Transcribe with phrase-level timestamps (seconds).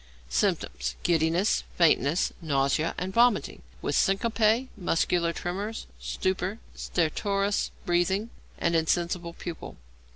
[0.29, 0.95] Symptoms.
[1.03, 9.77] Giddiness, fainting, nausea, and vomiting, with syncope, muscular tremors, stupor, stertorous breathing, and insensible pupil.